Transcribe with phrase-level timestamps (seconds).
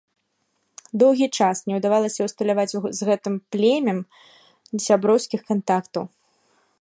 [1.03, 3.99] Доўгі час не ўдавалася ўсталяваць з гэтым племем
[4.87, 6.03] сяброўскіх кантактаў.